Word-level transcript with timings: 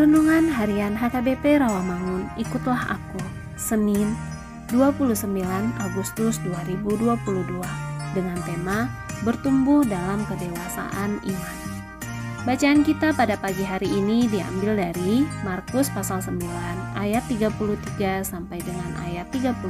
Harian 0.00 0.96
HKBP 0.96 1.60
Rawamangun, 1.60 2.24
ikutlah 2.40 2.96
aku. 2.96 3.20
Senin, 3.60 4.16
29 4.72 5.12
Agustus 5.76 6.40
2022 6.40 7.20
dengan 8.16 8.38
tema 8.48 8.88
Bertumbuh 9.28 9.84
dalam 9.84 10.24
kedewasaan 10.24 11.20
iman. 11.20 11.56
Bacaan 12.48 12.80
kita 12.80 13.12
pada 13.12 13.36
pagi 13.36 13.60
hari 13.60 13.92
ini 13.92 14.24
diambil 14.24 14.72
dari 14.72 15.28
Markus 15.44 15.92
pasal 15.92 16.24
9 16.24 16.48
ayat 16.96 17.20
33 17.28 18.24
sampai 18.24 18.56
dengan 18.64 18.96
ayat 19.04 19.28
37. 19.28 19.60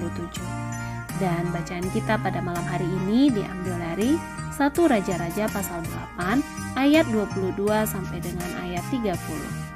Dan 1.19 1.51
bacaan 1.51 1.91
kita 1.91 2.23
pada 2.23 2.39
malam 2.39 2.63
hari 2.71 2.87
ini 2.87 3.35
diambil 3.35 3.75
dari 3.83 4.15
1 4.55 4.63
Raja-Raja 4.79 5.51
pasal 5.51 5.83
8 6.23 6.79
ayat 6.79 7.11
22 7.11 7.67
sampai 7.83 8.23
dengan 8.23 8.47
ayat 8.63 8.87
30. 8.95 9.70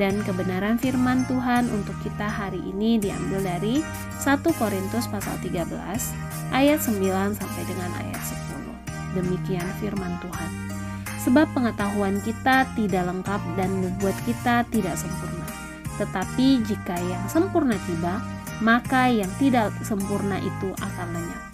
Dan 0.00 0.24
kebenaran 0.24 0.80
firman 0.80 1.28
Tuhan 1.28 1.68
untuk 1.68 1.92
kita 2.00 2.24
hari 2.24 2.56
ini 2.72 2.96
diambil 2.96 3.44
dari 3.44 3.84
1 4.24 4.40
Korintus 4.56 5.04
pasal 5.12 5.36
13 5.44 5.68
ayat 6.56 6.80
9 6.80 7.36
sampai 7.36 7.62
dengan 7.68 7.92
ayat 8.00 8.16
10. 8.16 9.20
Demikian 9.20 9.68
firman 9.76 10.16
Tuhan. 10.24 10.50
Sebab 11.20 11.52
pengetahuan 11.52 12.16
kita 12.24 12.64
tidak 12.80 13.12
lengkap 13.12 13.44
dan 13.60 13.68
membuat 13.76 14.16
kita 14.24 14.64
tidak 14.72 14.96
sempurna. 14.96 15.44
Tetapi 16.00 16.64
jika 16.64 16.96
yang 16.96 17.20
sempurna 17.28 17.76
tiba, 17.84 18.24
maka 18.64 19.12
yang 19.12 19.28
tidak 19.36 19.68
sempurna 19.84 20.40
itu 20.40 20.72
akan 20.80 21.08
lenyap. 21.12 21.44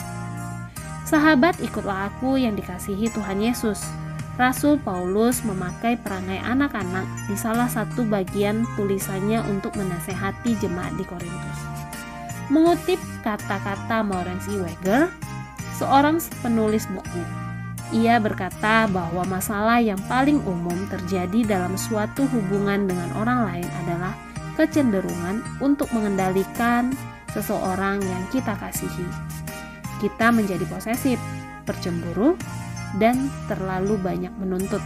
Sahabat, 1.03 1.59
ikutlah 1.59 2.15
aku 2.15 2.39
yang 2.39 2.55
dikasihi 2.55 3.11
Tuhan 3.11 3.43
Yesus. 3.43 4.06
Rasul 4.37 4.77
Paulus 4.85 5.41
memakai 5.49 5.97
perangai 5.97 6.41
anak-anak 6.45 7.09
di 7.25 7.37
salah 7.41 7.69
satu 7.73 8.05
bagian 8.05 8.69
tulisannya 8.77 9.41
untuk 9.49 9.73
menasehati 9.81 10.61
jemaat 10.61 10.93
di 11.01 11.05
Korintus. 11.09 11.61
Mengutip 12.53 13.01
kata-kata 13.25 14.05
Maurence 14.05 14.47
E. 14.47 14.61
Weger, 14.61 15.09
seorang 15.81 16.21
penulis 16.45 16.85
buku 16.93 17.47
ia 17.95 18.19
berkata 18.19 18.91
bahwa 18.91 19.23
masalah 19.31 19.79
yang 19.79 19.99
paling 20.11 20.43
umum 20.43 20.91
terjadi 20.91 21.47
dalam 21.47 21.79
suatu 21.79 22.27
hubungan 22.35 22.91
dengan 22.91 23.15
orang 23.15 23.47
lain 23.47 23.69
adalah 23.87 24.11
kecenderungan 24.59 25.47
untuk 25.63 25.87
mengendalikan 25.95 26.91
seseorang 27.31 28.03
yang 28.03 28.23
kita 28.35 28.59
kasihi. 28.59 29.07
Kita 30.03 30.35
menjadi 30.35 30.67
posesif, 30.67 31.21
bercemburu, 31.63 32.35
dan 32.97 33.29
terlalu 33.51 33.99
banyak 33.99 34.33
menuntut. 34.39 34.83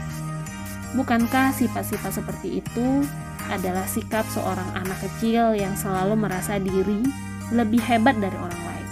Bukankah 0.97 1.55
sifat-sifat 1.55 2.19
seperti 2.19 2.65
itu 2.65 3.07
adalah 3.47 3.87
sikap 3.87 4.27
seorang 4.31 4.67
anak 4.75 4.99
kecil 4.99 5.55
yang 5.55 5.79
selalu 5.79 6.19
merasa 6.19 6.59
diri 6.59 7.07
lebih 7.55 7.79
hebat 7.85 8.19
dari 8.19 8.35
orang 8.35 8.63
lain? 8.67 8.89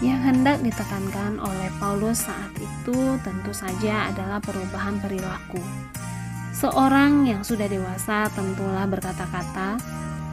Yang 0.00 0.20
hendak 0.32 0.58
ditekankan 0.64 1.38
oleh 1.38 1.68
Paulus 1.76 2.24
saat 2.24 2.50
itu 2.56 2.98
tentu 3.20 3.52
saja 3.52 4.08
adalah 4.08 4.40
perubahan 4.40 4.96
perilaku. 4.98 5.60
Seorang 6.56 7.30
yang 7.30 7.46
sudah 7.46 7.70
dewasa 7.70 8.26
tentulah 8.34 8.88
berkata-kata, 8.88 9.78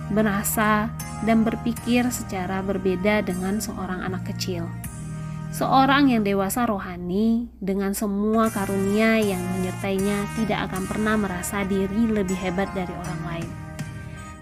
berasa, 0.09 0.89
dan 1.25 1.45
berpikir 1.45 2.07
secara 2.09 2.65
berbeda 2.65 3.21
dengan 3.25 3.61
seorang 3.61 4.01
anak 4.01 4.25
kecil. 4.33 4.65
Seorang 5.47 6.11
yang 6.11 6.27
dewasa 6.27 6.67
rohani 6.67 7.47
dengan 7.63 7.95
semua 7.95 8.51
karunia 8.51 9.15
yang 9.15 9.39
menyertainya 9.55 10.27
tidak 10.35 10.67
akan 10.67 10.83
pernah 10.83 11.15
merasa 11.15 11.63
diri 11.63 12.03
lebih 12.03 12.35
hebat 12.35 12.67
dari 12.75 12.91
orang 12.91 13.21
lain. 13.23 13.51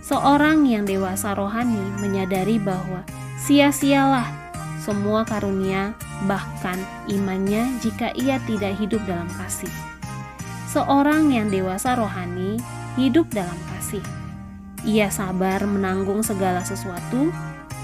Seorang 0.02 0.66
yang 0.66 0.86
dewasa 0.90 1.38
rohani 1.38 1.82
menyadari 2.02 2.58
bahwa 2.58 3.06
sia-sialah 3.38 4.46
semua 4.82 5.26
karunia, 5.26 5.98
bahkan 6.30 6.78
imannya 7.10 7.82
jika 7.82 8.14
ia 8.14 8.38
tidak 8.46 8.78
hidup 8.78 9.02
dalam 9.10 9.26
kasih. 9.34 9.72
Seorang 10.70 11.34
yang 11.34 11.50
dewasa 11.50 11.98
rohani 11.98 12.62
hidup 12.94 13.30
dalam 13.34 13.58
kasih. 13.74 14.06
Ia 14.86 15.10
sabar 15.10 15.66
menanggung 15.66 16.22
segala 16.22 16.62
sesuatu, 16.62 17.34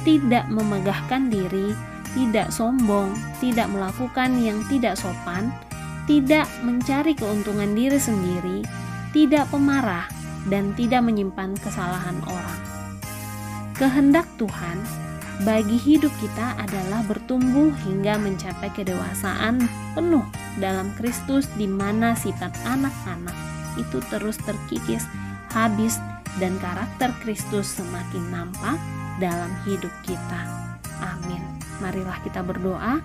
tidak 0.06 0.46
memegahkan 0.54 1.34
diri, 1.34 1.74
tidak 2.12 2.52
sombong, 2.52 3.16
tidak 3.40 3.72
melakukan 3.72 4.36
yang 4.40 4.60
tidak 4.68 5.00
sopan, 5.00 5.52
tidak 6.10 6.48
mencari 6.66 7.16
keuntungan 7.16 7.72
diri 7.72 8.00
sendiri, 8.00 8.66
tidak 9.16 9.48
pemarah, 9.48 10.08
dan 10.50 10.74
tidak 10.74 11.06
menyimpan 11.06 11.54
kesalahan 11.62 12.18
orang. 12.26 12.62
Kehendak 13.78 14.26
Tuhan 14.38 14.78
bagi 15.42 15.74
hidup 15.74 16.14
kita 16.22 16.54
adalah 16.62 17.02
bertumbuh 17.10 17.74
hingga 17.82 18.14
mencapai 18.22 18.70
kedewasaan 18.78 19.66
penuh 19.98 20.26
dalam 20.62 20.94
Kristus 21.02 21.50
di 21.58 21.66
mana 21.66 22.14
sifat 22.14 22.54
anak-anak 22.62 23.34
itu 23.82 23.98
terus 24.14 24.38
terkikis 24.46 25.02
habis 25.50 25.98
dan 26.38 26.56
karakter 26.62 27.10
Kristus 27.26 27.68
semakin 27.74 28.24
nampak 28.30 28.78
dalam 29.18 29.52
hidup 29.66 29.92
kita. 30.06 30.42
Amin. 31.02 31.51
Marilah 31.82 32.22
kita 32.22 32.46
berdoa. 32.46 33.02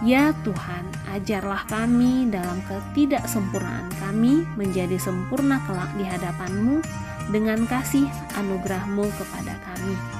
Ya 0.00 0.32
Tuhan, 0.42 0.84
ajarlah 1.12 1.68
kami 1.68 2.32
dalam 2.32 2.64
ketidaksempurnaan 2.64 3.92
kami 4.00 4.48
menjadi 4.56 4.96
sempurna 4.96 5.60
kelak 5.68 5.92
di 6.00 6.08
hadapan-Mu 6.08 6.80
dengan 7.30 7.68
kasih 7.68 8.08
anugerah-Mu 8.34 9.06
kepada 9.14 9.54
kami. 9.60 10.19